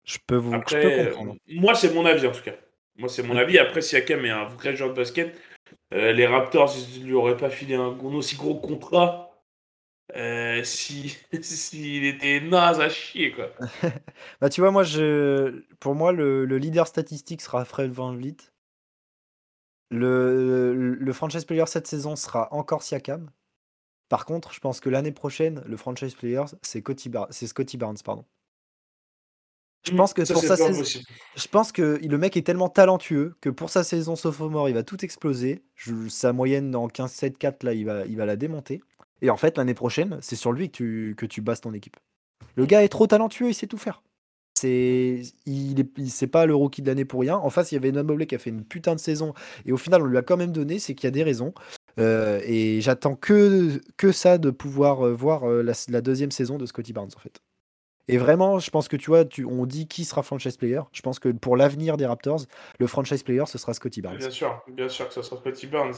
je 0.05 0.19
peux 0.27 0.37
vous 0.37 0.53
comprendre. 0.53 1.37
moi, 1.49 1.75
c'est 1.75 1.95
mon 1.95 2.05
avis 2.05 2.27
en 2.27 2.33
tout 2.33 2.43
cas. 2.43 2.55
Moi, 2.97 3.09
c'est 3.09 3.23
mon 3.23 3.37
avis. 3.37 3.59
Après, 3.59 3.81
Siakam 3.81 4.25
est 4.25 4.31
un 4.31 4.45
vrai 4.45 4.75
joueur 4.75 4.91
de 4.91 4.95
basket. 4.95 5.39
Euh, 5.93 6.13
les 6.13 6.27
Raptors, 6.27 6.75
ils 6.97 7.05
lui 7.05 7.15
auraient 7.15 7.37
pas 7.37 7.51
filé 7.51 7.75
un, 7.75 7.99
aussi 7.99 8.37
gros 8.37 8.55
contrat 8.55 9.27
euh, 10.15 10.63
si 10.63 11.17
s'il 11.43 12.05
était 12.05 12.41
naze 12.41 12.81
à 12.81 12.89
chier 12.89 13.33
quoi. 13.33 13.51
bah 14.41 14.49
tu 14.49 14.61
vois 14.61 14.71
moi 14.71 14.85
je 14.85 15.65
pour 15.81 15.97
moi 15.97 16.13
le, 16.13 16.45
leader 16.45 16.87
statistique 16.87 17.43
sera 17.43 17.65
Fred 17.65 17.91
Van 17.91 18.15
Vliet. 18.15 18.37
Le, 19.91 20.75
le 20.75 21.13
franchise 21.13 21.45
player 21.45 21.67
cette 21.67 21.89
saison 21.89 22.15
sera 22.15 22.53
encore 22.53 22.85
Siakam. 22.85 23.31
Par 24.09 24.25
contre, 24.25 24.53
je 24.53 24.61
pense 24.61 24.81
que 24.81 24.89
l'année 24.89 25.13
prochaine, 25.13 25.63
le 25.67 25.77
franchise 25.77 26.15
player, 26.15 26.45
c'est 26.63 26.81
Scotty, 26.81 27.77
Barnes. 27.77 27.97
Pardon. 28.05 28.25
Je 29.85 29.93
mmh, 29.93 29.97
pense 29.97 30.15
que 30.15 30.33
pour 30.33 30.43
sa 30.43 30.57
saison, 30.57 30.83
je 31.37 31.49
pense 31.49 31.71
que 31.71 32.01
le 32.03 32.19
mec 32.19 32.37
est 32.37 32.43
tellement 32.43 32.69
talentueux 32.69 33.37
que 33.41 33.51
pour 33.51 33.71
sa 33.71 33.85
saison 33.85 34.17
sophomore, 34.17 34.69
il 34.69 34.75
va 34.75 34.83
tout 34.83 35.05
exploser. 35.05 35.63
sa 36.09 36.33
moyenne 36.33 36.75
en 36.75 36.89
15-7-4, 36.89 37.65
là, 37.65 37.73
il 37.73 37.85
va, 37.85 38.05
il 38.07 38.17
va 38.17 38.27
la 38.27 38.37
démonter. 38.37 38.83
Et 39.23 39.31
en 39.31 39.37
fait, 39.37 39.57
l'année 39.59 39.75
prochaine, 39.75 40.19
c'est 40.21 40.37
sur 40.37 40.53
lui 40.53 40.71
que 40.71 40.77
tu, 40.77 41.15
que 41.17 41.27
tu 41.27 41.41
bases 41.41 41.61
ton 41.61 41.73
équipe. 41.73 41.97
Le 42.57 42.67
gars 42.67 42.83
est 42.83 42.89
trop 42.89 43.07
talentueux, 43.07 43.49
il 43.49 43.55
sait 43.55 43.67
tout 43.67 43.79
faire. 43.79 44.03
C'est, 44.59 45.21
il 45.45 45.79
est, 45.79 46.27
pas 46.27 46.47
le 46.47 46.55
rookie 46.55 46.81
de 46.81 46.87
l'année 46.87 47.05
pour 47.05 47.21
rien. 47.21 47.37
En 47.37 47.51
face, 47.51 47.73
il 47.73 47.75
y 47.75 47.79
avait 47.79 47.93
Mobley 47.93 48.27
qui 48.27 48.35
a 48.35 48.39
fait 48.39 48.51
une 48.51 48.65
putain 48.65 48.95
de 48.95 49.01
saison 49.01 49.35
et 49.67 49.73
au 49.73 49.77
final, 49.77 50.03
on 50.03 50.07
lui 50.07 50.17
a 50.17 50.23
quand 50.23 50.39
même 50.39 50.53
donné. 50.53 50.79
C'est 50.79 50.95
qu'il 50.95 51.07
y 51.07 51.09
a 51.09 51.13
des 51.13 51.23
raisons. 51.23 51.53
Euh, 51.99 52.41
et 52.45 52.81
j'attends 52.81 53.17
que, 53.17 53.81
que 53.97 54.13
ça 54.13 54.37
de 54.39 54.51
pouvoir 54.51 55.07
euh, 55.07 55.15
voir 55.15 55.49
euh, 55.49 55.63
la, 55.63 56.01
deuxième 56.01 56.31
saison 56.31 56.59
de 56.59 56.67
Scotty 56.67 56.93
Barnes 56.93 57.11
en 57.17 57.19
fait. 57.19 57.41
Et 58.09 58.19
vraiment, 58.19 58.59
je 58.59 58.71
pense 58.71 58.87
que 58.87 58.97
tu 58.97 59.11
vois, 59.11 59.25
tu, 59.25 59.45
on 59.45 59.67
dit 59.67 59.89
qui 59.89 60.05
sera 60.05 60.23
franchise 60.23 60.57
player. 60.57 60.81
Je 60.93 61.01
pense 61.01 61.19
que 61.19 61.31
pour 61.31 61.57
l'avenir 61.57 61.97
des 61.97 62.07
Raptors, 62.07 62.43
le 62.79 62.87
franchise 62.87 63.23
player, 63.23 63.45
ce 63.47 63.59
sera 63.59 63.75
Scotty 63.75 64.01
Barnes. 64.01 64.19
Bien 64.19 64.31
sûr, 64.31 64.63
bien 64.69 64.89
sûr 64.89 65.09
que 65.09 65.15
ce 65.15 65.23
sera 65.23 65.41
Scotty 65.41 65.67
Barnes. 65.67 65.95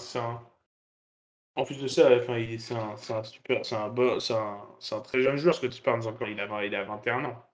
En 1.57 1.65
plus 1.65 1.83
de 1.83 1.89
ça, 1.89 2.09
enfin, 2.17 2.41
c'est 2.59 2.75
un, 2.75 3.17
un, 3.17 3.23
super, 3.25 3.67
c'est 3.67 3.75
un, 3.75 3.93
un, 3.93 4.97
un, 4.97 5.01
très 5.01 5.21
jeune 5.21 5.37
joueur, 5.37 5.55
Scotty 5.55 5.83
Barnes 5.85 6.07
encore. 6.07 6.29
Il 6.29 6.41
a, 6.41 6.65
il 6.65 6.75
a 6.75 6.85
21 6.85 7.25
ans. 7.25 7.45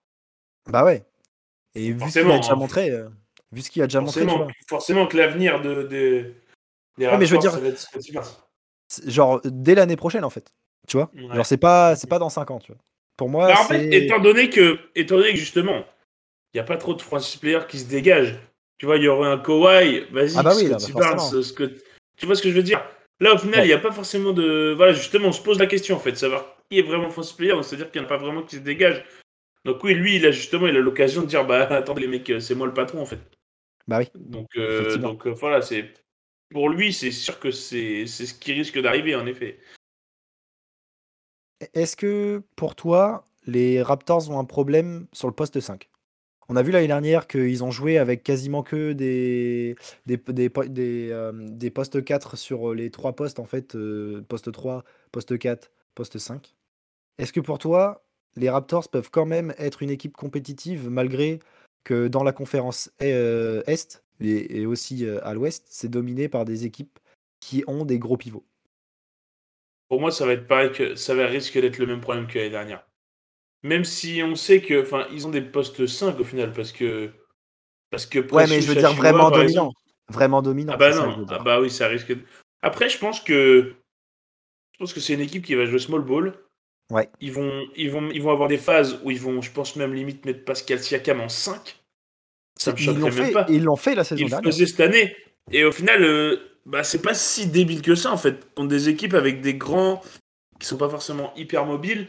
Bah 0.66 0.84
ouais. 0.84 1.04
Et 1.74 1.90
vu 1.90 2.10
ce 2.10 2.20
qu'il 2.20 2.30
a 2.30 2.36
déjà 2.36 2.52
hein. 2.52 2.56
montré, 2.56 2.92
vu 3.50 3.62
ce 3.62 3.70
qu'il 3.70 3.82
a 3.82 3.86
déjà 3.86 4.02
montré, 4.02 4.24
forcément 4.68 5.06
que 5.08 5.16
l'avenir 5.16 5.62
de, 5.62 5.82
de 5.84 6.34
mais 6.98 7.26
je 7.26 7.34
veux 7.34 7.40
dire, 7.40 7.58
genre 9.06 9.40
dès 9.44 9.74
l'année 9.74 9.96
prochaine 9.96 10.24
en 10.24 10.30
fait. 10.30 10.52
Tu 10.86 10.96
vois? 10.96 11.10
Genre 11.14 11.46
c'est 11.46 11.56
pas 11.56 11.96
c'est 11.96 12.08
pas 12.08 12.18
dans 12.18 12.30
5 12.30 12.50
ans, 12.50 12.58
tu 12.58 12.72
vois. 12.72 12.80
Pour 13.16 13.28
moi, 13.28 13.46
bah, 13.46 13.60
en 13.60 13.64
fait, 13.64 13.92
étant 13.92 14.18
donné 14.18 14.50
que 14.50 14.78
étant 14.94 15.16
donné 15.16 15.30
que 15.30 15.38
justement, 15.38 15.84
il 16.52 16.58
y 16.58 16.60
a 16.60 16.64
pas 16.64 16.76
trop 16.76 16.94
de 16.94 17.02
franchise 17.02 17.36
players 17.36 17.66
qui 17.68 17.78
se 17.78 17.86
dégagent. 17.86 18.38
Tu 18.78 18.86
vois, 18.86 18.96
il 18.96 19.04
y 19.04 19.08
aurait 19.08 19.28
un 19.28 19.38
Kawhi, 19.38 20.06
vas-y, 20.10 20.36
ah 20.36 20.42
bah 20.42 20.52
oui, 20.56 20.68
bah 20.68 20.78
ce 20.78 21.52
que 21.52 21.72
tu 22.16 22.26
vois 22.26 22.34
ce 22.34 22.42
que 22.42 22.50
je 22.50 22.54
veux 22.54 22.62
dire? 22.62 22.82
Là, 23.20 23.34
au 23.34 23.38
final, 23.38 23.64
il 23.64 23.68
n'y 23.68 23.72
a 23.72 23.78
pas 23.78 23.92
forcément 23.92 24.32
de. 24.32 24.74
Voilà, 24.76 24.92
justement, 24.92 25.28
on 25.28 25.32
se 25.32 25.40
pose 25.40 25.58
la 25.58 25.66
question, 25.66 25.96
en 25.96 26.00
fait, 26.00 26.12
de 26.12 26.16
savoir 26.16 26.56
qui 26.70 26.78
est 26.78 26.82
vraiment 26.82 27.10
franchise 27.10 27.32
player, 27.32 27.54
c'est-à-dire 27.62 27.90
qu'il 27.90 28.00
n'y 28.00 28.06
en 28.06 28.10
a 28.10 28.12
pas 28.12 28.22
vraiment 28.22 28.42
qui 28.42 28.56
se 28.56 28.60
dégagent. 28.60 29.04
Donc, 29.64 29.82
oui, 29.84 29.94
lui, 29.94 30.16
il 30.16 30.26
a 30.26 30.30
justement 30.30 30.66
il 30.66 30.76
a 30.76 30.80
l'occasion 30.80 31.22
de 31.22 31.26
dire 31.26 31.46
Bah, 31.46 31.66
attendez, 31.70 32.02
les 32.02 32.08
mecs, 32.08 32.32
c'est 32.40 32.54
moi 32.54 32.66
le 32.66 32.74
patron, 32.74 33.00
en 33.00 33.06
fait. 33.06 33.20
Bah 33.86 33.98
oui. 33.98 34.08
Donc, 34.14 34.48
euh, 34.56 34.96
donc 34.96 35.26
euh, 35.26 35.30
voilà, 35.30 35.62
c'est 35.62 35.92
pour 36.50 36.68
lui, 36.68 36.92
c'est 36.92 37.10
sûr 37.10 37.38
que 37.40 37.50
c'est 37.50 38.06
ce 38.06 38.34
qui 38.34 38.52
risque 38.52 38.80
d'arriver, 38.80 39.14
en 39.14 39.26
effet. 39.26 39.58
Est-ce 41.72 41.96
que 41.96 42.42
pour 42.56 42.74
toi, 42.74 43.24
les 43.46 43.82
Raptors 43.82 44.30
ont 44.30 44.38
un 44.38 44.44
problème 44.44 45.06
sur 45.12 45.28
le 45.28 45.34
poste 45.34 45.60
5 45.60 45.88
On 46.48 46.56
a 46.56 46.62
vu 46.62 46.72
l'année 46.72 46.86
dernière 46.86 47.26
qu'ils 47.26 47.64
ont 47.64 47.70
joué 47.70 47.98
avec 47.98 48.22
quasiment 48.22 48.62
que 48.62 48.92
des, 48.92 49.76
des, 50.06 50.16
des, 50.16 51.08
euh, 51.10 51.70
postes 51.74 52.04
4 52.04 52.36
sur 52.36 52.74
les 52.74 52.90
trois 52.90 53.14
postes, 53.14 53.38
en 53.38 53.46
fait, 53.46 53.74
euh, 53.76 54.22
poste 54.28 54.52
3, 54.52 54.84
poste 55.12 55.38
4, 55.38 55.70
poste 55.94 56.18
5. 56.18 56.54
Est-ce 57.18 57.32
que 57.32 57.40
pour 57.40 57.58
toi, 57.58 58.04
les 58.36 58.50
Raptors 58.50 58.88
peuvent 58.88 59.10
quand 59.10 59.26
même 59.26 59.54
être 59.58 59.82
une 59.82 59.90
équipe 59.90 60.16
compétitive 60.16 60.90
malgré 60.90 61.38
que 61.84 62.08
dans 62.08 62.24
la 62.24 62.32
conférence 62.32 62.90
euh, 63.02 63.62
Est, 63.66 64.02
et, 64.20 64.66
aussi 64.66 65.06
à 65.22 65.34
l'ouest, 65.34 65.66
c'est 65.68 65.90
dominé 65.90 66.28
par 66.28 66.44
des 66.44 66.64
équipes 66.64 66.98
qui 67.40 67.62
ont 67.66 67.84
des 67.84 67.98
gros 67.98 68.16
pivots. 68.16 68.44
Pour 69.88 70.00
moi, 70.00 70.10
ça 70.10 70.26
va 70.26 70.32
être 70.32 70.46
pareil 70.46 70.72
que 70.72 70.94
ça 70.94 71.14
va 71.14 71.26
risque 71.26 71.58
d'être 71.58 71.78
le 71.78 71.86
même 71.86 72.00
problème 72.00 72.26
que 72.26 72.38
l'année 72.38 72.50
dernière. 72.50 72.86
Même 73.62 73.84
si 73.84 74.22
on 74.22 74.34
sait 74.34 74.60
que, 74.60 74.82
enfin, 74.82 75.06
ils 75.12 75.26
ont 75.26 75.30
des 75.30 75.42
postes 75.42 75.86
5 75.86 76.18
au 76.20 76.24
final 76.24 76.52
parce 76.52 76.72
que 76.72 77.10
parce 77.90 78.06
que 78.06 78.18
ouais, 78.18 78.46
mais 78.48 78.60
je 78.60 78.68
veux 78.68 78.74
dire 78.74 78.92
vraiment 78.92 79.30
dominant, 79.30 79.72
vraiment 80.08 80.42
dominant. 80.42 80.72
Ah 80.74 80.76
bah 80.76 80.94
non, 80.94 81.26
ah 81.28 81.38
bah 81.38 81.60
oui, 81.60 81.70
ça 81.70 81.86
risque. 81.86 82.12
Après, 82.60 82.88
je 82.88 82.98
pense 82.98 83.20
que 83.20 83.74
je 84.72 84.78
pense 84.78 84.92
que 84.92 85.00
c'est 85.00 85.14
une 85.14 85.20
équipe 85.20 85.44
qui 85.44 85.54
va 85.54 85.64
jouer 85.64 85.78
small 85.78 86.02
ball. 86.02 86.34
Ouais. 86.90 87.08
Ils 87.20 87.32
vont, 87.32 87.64
ils 87.76 87.90
vont, 87.90 88.10
ils 88.10 88.22
vont 88.22 88.30
avoir 88.30 88.48
des 88.48 88.58
phases 88.58 89.00
où 89.02 89.10
ils 89.10 89.20
vont, 89.20 89.40
je 89.40 89.50
pense 89.50 89.76
même 89.76 89.94
limite 89.94 90.24
mettre 90.26 90.44
Pascal 90.44 90.80
Siakam 90.80 91.20
en 91.20 91.28
5 91.28 91.76
ils 92.78 92.98
l'ont 92.98 93.10
fait, 93.10 93.34
Ils 93.48 93.64
l'ont 93.64 93.76
fait 93.76 93.94
la 93.94 94.04
saison 94.04 94.26
dernière. 94.26 94.48
Ils 94.48 94.52
faisaient 94.52 94.66
cette 94.66 94.80
année. 94.80 95.16
Et 95.52 95.64
au 95.64 95.72
final, 95.72 96.02
euh, 96.02 96.36
bah, 96.66 96.84
c'est 96.84 97.02
pas 97.02 97.14
si 97.14 97.46
débile 97.46 97.82
que 97.82 97.94
ça 97.94 98.12
en 98.12 98.16
fait. 98.16 98.54
Contre 98.54 98.68
des 98.68 98.88
équipes 98.88 99.14
avec 99.14 99.40
des 99.40 99.54
grands 99.54 100.00
qui 100.58 100.66
sont 100.66 100.76
pas 100.76 100.88
forcément 100.88 101.32
hyper 101.36 101.66
mobiles. 101.66 102.08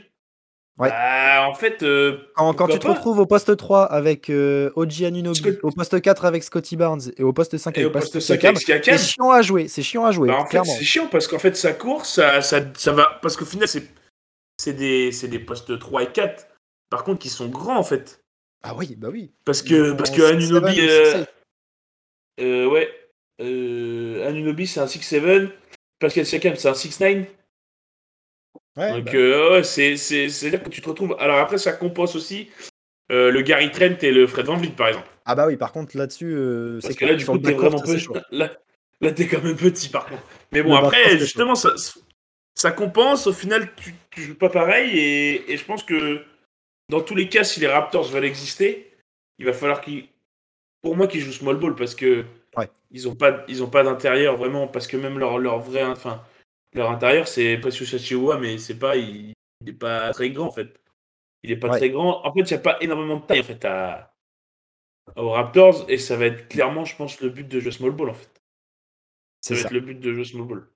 Ouais. 0.77 0.89
Bah, 0.89 1.47
en 1.47 1.53
fait. 1.53 1.83
Euh, 1.83 2.17
quand, 2.35 2.67
tu 2.67 2.79
te 2.79 2.87
retrouves 2.87 3.19
au 3.19 3.25
poste 3.25 3.55
3 3.55 3.85
avec 3.85 4.29
euh, 4.29 4.71
Oji 4.75 5.05
Anunobi, 5.05 5.57
au 5.63 5.71
poste 5.71 6.01
4 6.01 6.25
avec 6.25 6.43
Scotty 6.43 6.75
Barnes 6.75 7.01
et 7.17 7.23
au 7.23 7.33
poste 7.33 7.57
5 7.57 7.77
avec, 7.77 7.91
poste 7.91 8.19
5 8.19 8.41
c'est 8.83 8.97
chiant 8.97 9.31
à 9.31 9.41
jouer. 9.41 9.67
C'est 9.67 9.83
chiant 9.83 10.05
à 10.05 10.11
jouer. 10.11 10.29
Bah, 10.29 10.45
c'est 10.65 10.83
chiant 10.83 11.07
parce 11.07 11.27
qu'en 11.27 11.39
fait, 11.39 11.55
sa 11.55 11.73
course, 11.73 12.15
ça, 12.15 12.41
ça, 12.41 12.61
ça 12.77 12.91
va. 12.91 13.19
Parce 13.21 13.35
qu'au 13.35 13.45
final, 13.45 13.67
c'est 13.67 13.83
des, 14.73 15.11
des 15.11 15.39
postes 15.39 15.77
3 15.77 16.03
et 16.03 16.11
4. 16.11 16.47
Par 16.89 17.03
contre, 17.03 17.19
qui 17.19 17.29
sont 17.29 17.47
grands 17.47 17.77
en 17.77 17.83
fait. 17.83 18.23
Ah 18.63 18.75
oui, 18.75 18.95
bah 18.95 19.09
oui. 19.11 19.33
Parce 19.45 19.61
que, 19.61 19.93
parce 19.93 20.11
que 20.11 20.21
Anunobi. 20.21 20.79
Euh, 20.81 21.23
euh, 22.39 22.67
ouais. 22.67 22.89
Euh, 23.41 24.27
Anunobi, 24.27 24.67
c'est 24.67 24.79
un 24.79 24.85
6-7. 24.85 25.49
Pascal 25.99 26.25
Siakam, 26.25 26.55
c'est 26.55 26.69
un 26.69 26.73
6-9. 26.73 27.25
Ouais, 28.77 28.91
Donc, 28.91 29.05
bah, 29.05 29.11
euh, 29.13 29.51
ouais, 29.51 29.63
c'est, 29.63 29.95
c'est, 29.95 30.29
c'est-à-dire 30.29 30.61
que 30.61 30.69
tu 30.69 30.81
te 30.81 30.89
retrouves. 30.89 31.15
Alors 31.19 31.37
après, 31.37 31.57
ça 31.57 31.71
compense 31.71 32.15
aussi 32.15 32.49
euh, 33.11 33.31
le 33.31 33.41
Gary 33.41 33.71
Trent 33.71 33.97
et 34.01 34.11
le 34.11 34.27
Fred 34.27 34.45
Van 34.45 34.57
Vliet, 34.57 34.71
par 34.71 34.89
exemple. 34.89 35.07
Ah 35.25 35.35
bah 35.35 35.47
oui, 35.47 35.55
par 35.55 35.71
contre, 35.71 35.97
là-dessus, 35.97 36.33
euh, 36.35 36.79
Parce 36.81 36.93
c'est 36.93 36.99
que 36.99 37.05
là, 37.05 37.15
du 37.15 37.25
coup, 37.25 37.37
t'es 37.37 37.53
vraiment 37.53 37.77
c'est 37.77 37.95
petit. 37.95 38.07
Là, 38.31 38.51
là 39.01 39.11
t'es 39.11 39.27
quand 39.27 39.41
même 39.41 39.55
petit, 39.55 39.89
par 39.89 40.05
contre. 40.05 40.23
Mais 40.51 40.61
bon, 40.61 40.75
après, 40.75 41.03
c'est 41.09 41.19
justement, 41.19 41.55
ça, 41.55 41.73
ça 42.55 42.71
compense. 42.71 43.27
Au 43.27 43.33
final, 43.33 43.73
tu, 43.75 43.93
tu 44.09 44.21
joues 44.23 44.35
pas 44.37 44.49
pareil. 44.49 44.97
Et, 44.97 45.51
et 45.51 45.57
je 45.57 45.65
pense 45.65 45.83
que 45.83 46.23
dans 46.89 47.01
tous 47.01 47.15
les 47.15 47.29
cas, 47.29 47.43
si 47.43 47.59
les 47.59 47.67
Raptors 47.67 48.05
veulent 48.09 48.25
exister, 48.25 48.91
il 49.37 49.45
va 49.45 49.53
falloir 49.53 49.81
qu'ils. 49.81 50.07
Pour 50.81 50.95
moi, 50.95 51.07
qu'ils 51.07 51.21
jouent 51.21 51.31
small 51.31 51.57
ball 51.57 51.75
parce 51.75 51.95
que 51.95 52.25
Ouais. 52.57 52.69
ils 52.91 53.07
ont 53.09 53.15
pas, 53.15 53.43
ils 53.49 53.61
ont 53.63 53.69
pas 53.69 53.83
d'intérieur 53.83 54.37
vraiment. 54.37 54.67
Parce 54.67 54.87
que 54.87 54.97
même 54.97 55.19
leur, 55.19 55.37
leur 55.39 55.59
vrai. 55.59 55.83
Enfin, 55.83 56.23
leur 56.73 56.89
intérieur, 56.91 57.27
c'est 57.27 57.57
Precious 57.57 57.95
Achiuwa, 57.95 58.37
mais 58.37 58.57
c'est 58.57 58.79
pas. 58.79 58.95
Il, 58.95 59.33
il 59.61 59.69
est 59.69 59.73
pas 59.73 60.11
très 60.11 60.29
grand, 60.29 60.47
en 60.47 60.51
fait. 60.51 60.79
Il 61.43 61.51
est 61.51 61.57
pas 61.57 61.69
Ouais. 61.69 61.77
très 61.77 61.89
grand. 61.89 62.25
En 62.25 62.33
fait, 62.33 62.41
il 62.41 62.53
n'y 62.53 62.53
a 62.53 62.59
pas 62.59 62.77
énormément 62.81 63.17
de 63.17 63.25
taille, 63.25 63.39
en 63.39 63.43
fait, 63.43 63.63
à, 63.65 64.13
aux 65.15 65.29
Raptors. 65.29 65.85
Et 65.89 65.97
ça 65.97 66.15
va 66.17 66.25
être 66.27 66.47
clairement, 66.47 66.85
je 66.85 66.95
pense, 66.95 67.19
le 67.21 67.29
but 67.29 67.47
de 67.47 67.59
jouer 67.59 67.71
small 67.71 67.91
ball, 67.91 68.09
en 68.09 68.13
fait. 68.13 68.29
Ça 69.41 69.53
va 69.53 69.59
ça. 69.59 69.65
être 69.67 69.73
le 69.73 69.79
but 69.81 69.99
de 69.99 70.13
jouer 70.13 70.23
small 70.25 70.47
ball. 70.47 70.67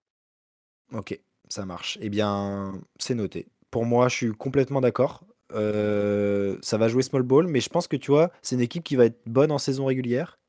Ok, 0.93 1.19
ça 1.49 1.65
marche. 1.65 1.97
Eh 2.01 2.09
bien, 2.09 2.73
c'est 2.99 3.15
noté. 3.15 3.47
Pour 3.71 3.85
moi, 3.85 4.07
je 4.07 4.15
suis 4.15 4.31
complètement 4.31 4.81
d'accord. 4.81 5.23
Euh, 5.53 6.57
ça 6.61 6.77
va 6.77 6.87
jouer 6.87 7.01
small 7.03 7.23
ball, 7.23 7.47
mais 7.47 7.59
je 7.59 7.69
pense 7.69 7.87
que 7.87 7.97
tu 7.97 8.11
vois, 8.11 8.31
c'est 8.41 8.55
une 8.55 8.61
équipe 8.61 8.83
qui 8.83 8.95
va 8.95 9.05
être 9.05 9.19
bonne 9.25 9.51
en 9.51 9.57
saison 9.57 9.85
régulière, 9.85 10.39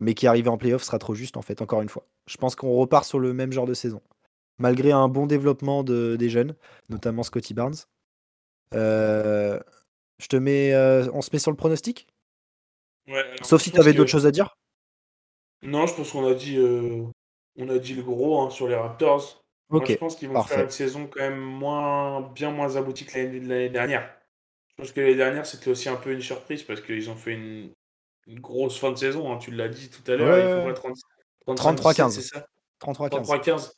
mais 0.00 0.14
qui 0.14 0.26
arrivé 0.26 0.48
en 0.48 0.58
playoff 0.58 0.82
sera 0.82 0.98
trop 0.98 1.14
juste 1.14 1.36
en 1.36 1.42
fait, 1.42 1.62
encore 1.62 1.82
une 1.82 1.88
fois. 1.88 2.06
Je 2.26 2.36
pense 2.36 2.56
qu'on 2.56 2.72
repart 2.74 3.04
sur 3.04 3.18
le 3.18 3.32
même 3.32 3.52
genre 3.52 3.66
de 3.66 3.74
saison. 3.74 4.00
Malgré 4.58 4.92
un 4.92 5.08
bon 5.08 5.26
développement 5.26 5.84
de, 5.84 6.16
des 6.16 6.28
jeunes, 6.28 6.54
notamment 6.88 7.22
Scotty 7.22 7.54
Barnes. 7.54 7.76
Euh, 8.74 9.58
je 10.18 10.26
te 10.26 10.36
mets, 10.36 10.74
euh, 10.74 11.08
on 11.12 11.22
se 11.22 11.30
met 11.32 11.38
sur 11.38 11.50
le 11.50 11.56
pronostic? 11.56 12.06
Ouais, 13.08 13.18
alors, 13.18 13.46
Sauf 13.46 13.62
si 13.62 13.70
tu 13.70 13.80
avais 13.80 13.92
que- 13.92 13.98
d'autres 13.98 14.10
choses 14.10 14.26
à 14.26 14.30
dire. 14.30 14.56
Non, 15.62 15.86
je 15.86 15.94
pense 15.94 16.12
qu'on 16.12 16.26
a 16.26 16.34
dit, 16.34 16.58
on 17.56 17.68
a 17.68 17.78
dit 17.78 17.94
le 17.94 18.02
gros 18.02 18.40
hein, 18.42 18.50
sur 18.50 18.66
les 18.68 18.74
Raptors. 18.74 19.42
Moi, 19.70 19.84
je 19.86 19.94
pense 19.94 20.16
qu'ils 20.16 20.28
vont 20.28 20.34
parfait. 20.34 20.54
faire 20.56 20.64
une 20.64 20.70
saison 20.70 21.06
quand 21.06 21.20
même 21.20 21.38
moins, 21.38 22.20
bien 22.34 22.50
moins 22.50 22.76
aboutie 22.76 23.06
que 23.06 23.16
l'année 23.16 23.40
de 23.40 23.48
l'année 23.48 23.68
dernière. 23.68 24.12
Je 24.68 24.74
pense 24.76 24.92
que 24.92 25.00
l'année 25.00 25.14
dernière, 25.14 25.46
c'était 25.46 25.70
aussi 25.70 25.88
un 25.88 25.96
peu 25.96 26.12
une 26.12 26.22
surprise 26.22 26.62
parce 26.62 26.80
qu'ils 26.80 27.08
ont 27.10 27.16
fait 27.16 27.32
une, 27.32 27.72
une 28.26 28.40
grosse 28.40 28.78
fin 28.78 28.90
de 28.90 28.96
saison. 28.96 29.32
hein, 29.32 29.38
tu 29.38 29.50
l'as 29.52 29.68
dit 29.68 29.90
tout 29.90 30.10
à 30.10 30.16
l'heure, 30.16 30.28
Ouais, 30.34 30.40
ils 30.40 30.48
font 30.62 30.66
ouais, 30.66 30.74
quoi, 30.80 30.90
ouais. 30.90 31.54
30 31.56 31.76
35, 31.76 32.06
33-15. 32.06 32.08
17, 32.08 32.22
c'est 32.22 32.34
ça? 32.34 32.46
33-15. 32.80 33.22
33-15. 33.22 33.72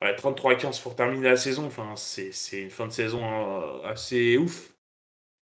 Ouais, 0.00 0.14
33-15 0.14 0.82
pour 0.82 0.94
terminer 0.96 1.28
la 1.30 1.36
saison. 1.36 1.66
Enfin, 1.66 1.94
c'est 1.96 2.30
une 2.52 2.70
fin 2.70 2.86
de 2.86 2.92
saison 2.92 3.20
euh, 3.24 3.82
assez 3.82 4.36
ouf. 4.38 4.74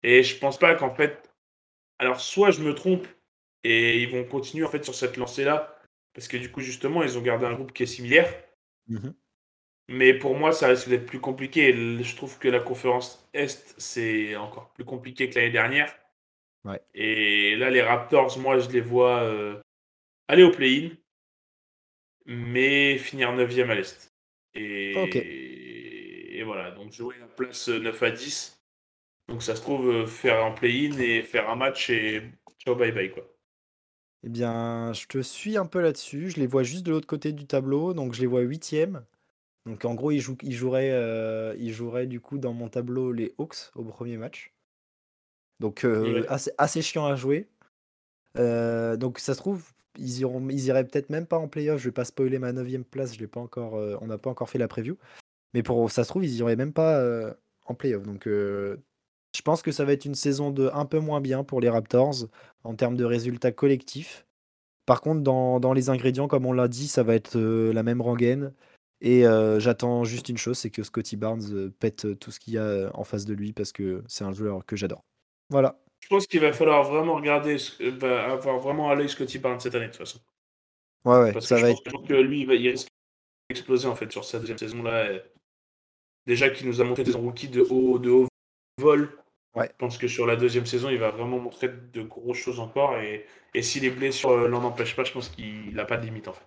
Et 0.02 0.22
je 0.22 0.38
pense 0.38 0.58
pas 0.58 0.74
qu'en 0.74 0.94
fait. 0.94 1.30
Alors, 1.98 2.20
soit 2.20 2.50
je 2.50 2.60
me 2.60 2.74
trompe 2.74 3.06
et 3.64 4.02
ils 4.02 4.10
vont 4.10 4.24
continuer 4.24 4.64
en 4.66 4.68
fait 4.70 4.84
sur 4.84 4.94
cette 4.94 5.16
lancée-là. 5.16 5.78
Parce 6.14 6.28
que 6.28 6.36
du 6.38 6.50
coup, 6.50 6.60
justement, 6.60 7.02
ils 7.02 7.16
ont 7.18 7.22
gardé 7.22 7.44
un 7.46 7.52
groupe 7.54 7.72
qui 7.72 7.82
est 7.82 7.86
similaire. 7.86 8.32
Mhm. 8.88 9.14
Mais 9.88 10.14
pour 10.14 10.36
moi, 10.36 10.52
ça 10.52 10.68
risque 10.68 10.88
d'être 10.88 11.06
plus 11.06 11.20
compliqué. 11.20 11.72
Je 12.02 12.16
trouve 12.16 12.38
que 12.38 12.48
la 12.48 12.60
conférence 12.60 13.28
Est, 13.34 13.74
c'est 13.78 14.34
encore 14.36 14.70
plus 14.70 14.84
compliqué 14.84 15.30
que 15.30 15.36
l'année 15.36 15.50
dernière. 15.50 15.94
Ouais. 16.64 16.80
Et 16.94 17.54
là, 17.56 17.70
les 17.70 17.82
Raptors, 17.82 18.38
moi, 18.38 18.58
je 18.58 18.68
les 18.70 18.80
vois 18.80 19.22
euh, 19.22 19.60
aller 20.26 20.42
au 20.42 20.50
play-in, 20.50 20.90
mais 22.26 22.98
finir 22.98 23.32
9 23.32 23.70
à 23.70 23.74
l'Est. 23.74 24.12
Et... 24.54 24.94
Et 26.38 26.42
voilà, 26.42 26.70
donc 26.70 26.92
jouer 26.92 27.14
la 27.18 27.26
place 27.26 27.68
9 27.68 28.02
à 28.02 28.10
10. 28.10 28.60
Donc 29.28 29.42
ça 29.42 29.56
se 29.56 29.62
trouve, 29.62 29.88
euh, 29.88 30.06
faire 30.06 30.44
un 30.44 30.50
play-in 30.50 30.98
et 30.98 31.22
faire 31.22 31.48
un 31.48 31.56
match 31.56 31.88
et 31.88 32.22
ciao, 32.58 32.74
bye 32.74 32.92
bye, 32.92 33.10
quoi. 33.10 33.24
Eh 34.22 34.28
bien, 34.28 34.92
je 34.92 35.06
te 35.06 35.22
suis 35.22 35.56
un 35.56 35.64
peu 35.66 35.80
là-dessus. 35.80 36.30
Je 36.30 36.40
les 36.40 36.46
vois 36.46 36.62
juste 36.62 36.84
de 36.84 36.90
l'autre 36.90 37.06
côté 37.06 37.32
du 37.32 37.46
tableau, 37.46 37.94
donc 37.94 38.12
je 38.12 38.20
les 38.20 38.26
vois 38.26 38.42
huitième. 38.42 39.04
Donc 39.66 39.84
en 39.84 39.94
gros, 39.94 40.12
ils, 40.12 40.20
joueraient, 40.20 40.92
euh, 40.92 41.54
ils 41.58 41.72
joueraient 41.72 42.06
du 42.06 42.20
coup 42.20 42.38
dans 42.38 42.52
mon 42.52 42.68
tableau 42.68 43.12
les 43.12 43.34
Hawks 43.36 43.70
au 43.74 43.82
premier 43.82 44.16
match. 44.16 44.54
Donc 45.58 45.84
euh, 45.84 46.20
Ouais. 46.20 46.28
assez, 46.28 46.52
assez 46.56 46.82
chiant 46.82 47.04
à 47.04 47.16
jouer. 47.16 47.48
Euh, 48.38 48.96
donc 48.96 49.18
ça 49.18 49.34
se 49.34 49.38
trouve, 49.38 49.72
ils, 49.98 50.20
iront, 50.20 50.48
ils 50.48 50.66
iraient 50.66 50.84
peut-être 50.84 51.10
même 51.10 51.26
pas 51.26 51.38
en 51.38 51.48
playoff. 51.48 51.80
Je 51.80 51.88
vais 51.88 51.92
pas 51.92 52.04
spoiler 52.04 52.38
ma 52.38 52.52
neuvième 52.52 52.84
place, 52.84 53.14
je 53.14 53.18
l'ai 53.18 53.26
pas 53.26 53.40
encore, 53.40 53.74
on 54.00 54.06
n'a 54.06 54.18
pas 54.18 54.30
encore 54.30 54.48
fait 54.48 54.58
la 54.58 54.68
preview. 54.68 54.96
Mais 55.52 55.64
pour 55.64 55.90
ça 55.90 56.04
se 56.04 56.10
trouve, 56.10 56.24
ils 56.24 56.36
iraient 56.36 56.56
même 56.56 56.72
pas 56.72 57.02
en 57.64 57.74
playoff. 57.74 58.04
Donc 58.04 58.26
je 58.26 59.42
pense 59.42 59.62
que 59.62 59.72
ça 59.72 59.84
va 59.84 59.92
être 59.92 60.04
une 60.04 60.14
saison 60.14 60.50
de 60.52 60.70
un 60.72 60.84
peu 60.84 61.00
moins 61.00 61.20
bien 61.20 61.42
pour 61.42 61.60
les 61.60 61.70
Raptors 61.70 62.28
en 62.62 62.74
termes 62.76 62.96
de 62.96 63.04
résultats 63.04 63.52
collectifs. 63.52 64.26
Par 64.84 65.00
contre, 65.00 65.22
dans, 65.22 65.58
dans 65.58 65.72
les 65.72 65.90
ingrédients, 65.90 66.28
comme 66.28 66.46
on 66.46 66.52
l'a 66.52 66.68
dit, 66.68 66.86
ça 66.86 67.02
va 67.02 67.16
être 67.16 67.36
la 67.36 67.82
même 67.82 68.00
rengaine. 68.00 68.52
Et 69.00 69.26
euh, 69.26 69.60
j'attends 69.60 70.04
juste 70.04 70.28
une 70.28 70.38
chose, 70.38 70.58
c'est 70.58 70.70
que 70.70 70.82
Scotty 70.82 71.16
Barnes 71.16 71.52
euh, 71.52 71.70
pète 71.70 72.06
euh, 72.06 72.14
tout 72.14 72.30
ce 72.30 72.40
qu'il 72.40 72.54
y 72.54 72.58
a 72.58 72.90
en 72.94 73.04
face 73.04 73.26
de 73.26 73.34
lui 73.34 73.52
parce 73.52 73.72
que 73.72 74.02
c'est 74.08 74.24
un 74.24 74.32
joueur 74.32 74.64
que 74.64 74.74
j'adore. 74.76 75.04
Voilà. 75.50 75.78
Je 76.00 76.08
pense 76.08 76.26
qu'il 76.26 76.40
va 76.40 76.52
falloir 76.52 76.82
vraiment 76.84 77.14
regarder, 77.16 77.56
bah, 78.00 78.32
avoir 78.32 78.58
vraiment 78.58 78.90
à 78.90 78.94
l'œil 78.94 79.08
Scotty 79.08 79.38
Barnes 79.38 79.60
cette 79.60 79.74
année, 79.74 79.86
de 79.86 79.90
toute 79.90 79.98
façon. 79.98 80.20
Ouais, 81.04 81.18
ouais, 81.18 81.32
Parce 81.32 81.46
ça 81.46 81.56
que 81.56 81.60
je 81.60 81.66
va 81.66 81.72
pense 81.72 81.80
être. 81.94 82.08
que 82.08 82.14
lui, 82.14 82.40
il, 82.40 82.46
va, 82.46 82.54
il 82.54 82.68
risque 82.70 82.88
d'exploser 83.50 83.86
en 83.86 83.94
fait 83.94 84.10
sur 84.10 84.24
sa 84.24 84.38
deuxième 84.38 84.58
saison-là. 84.58 85.12
Et 85.12 85.22
Déjà 86.26 86.50
qu'il 86.50 86.66
nous 86.66 86.80
a 86.80 86.84
montré 86.84 87.04
des 87.04 87.12
rookies 87.12 87.48
de 87.48 87.62
haut, 87.62 87.98
de 87.98 88.10
haut 88.10 88.28
vol. 88.80 89.16
Ouais. 89.54 89.68
Je 89.72 89.76
pense 89.78 89.98
que 89.98 90.08
sur 90.08 90.26
la 90.26 90.36
deuxième 90.36 90.66
saison, 90.66 90.90
il 90.90 90.98
va 90.98 91.10
vraiment 91.10 91.38
montrer 91.38 91.68
de 91.68 92.02
grosses 92.02 92.38
choses 92.38 92.60
encore. 92.60 92.96
Et, 92.98 93.26
et 93.54 93.62
si 93.62 93.80
les 93.80 93.90
blessures 93.90 94.48
l'en 94.48 94.64
empêchent 94.64 94.96
pas, 94.96 95.04
je 95.04 95.12
pense 95.12 95.28
qu'il 95.28 95.74
n'a 95.74 95.84
pas 95.84 95.96
de 95.96 96.04
limite 96.04 96.28
en 96.28 96.32
fait. 96.34 96.46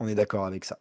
On 0.00 0.08
est 0.08 0.14
d'accord 0.14 0.46
avec 0.46 0.64
ça. 0.64 0.78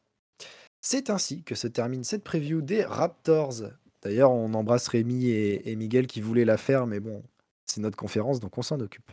C'est 0.81 1.09
ainsi 1.09 1.43
que 1.43 1.55
se 1.55 1.67
termine 1.67 2.03
cette 2.03 2.23
preview 2.23 2.61
des 2.61 2.83
Raptors. 2.83 3.63
D'ailleurs, 4.01 4.31
on 4.31 4.53
embrasse 4.53 4.87
Rémi 4.87 5.29
et, 5.29 5.75
Miguel 5.75 6.07
qui 6.07 6.21
voulaient 6.21 6.45
la 6.45 6.57
faire, 6.57 6.87
mais 6.87 6.99
bon, 6.99 7.23
c'est 7.65 7.81
notre 7.81 7.97
conférence, 7.97 8.39
donc 8.39 8.57
on 8.57 8.61
s'en 8.61 8.79
occupe. 8.79 9.11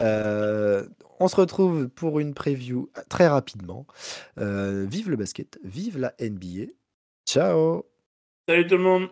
Euh, 0.00 0.86
on 1.18 1.26
se 1.26 1.34
retrouve 1.34 1.88
pour 1.88 2.20
une 2.20 2.34
preview 2.34 2.88
très 3.08 3.26
rapidement. 3.26 3.86
Euh, 4.38 4.86
vive 4.88 5.10
le 5.10 5.16
basket, 5.16 5.58
vive 5.64 5.98
la 5.98 6.14
NBA. 6.20 6.70
Ciao 7.26 7.84
Salut 8.48 8.66
tout 8.66 8.76
le 8.76 8.84
monde 8.84 9.08